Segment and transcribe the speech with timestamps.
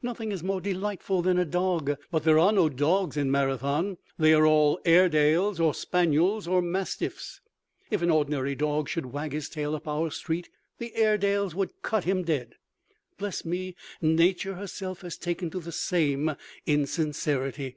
[0.00, 3.98] Nothing is more delightful than a dog; but there are no dogs in Marathon.
[4.18, 7.42] They are all airedales or spaniels or mastiffs.
[7.90, 12.04] If an ordinary dog should wag his tail up our street the airedales would cut
[12.04, 12.54] him dead.
[13.18, 17.76] Bless me, Nature herself has taken to the same insincerity.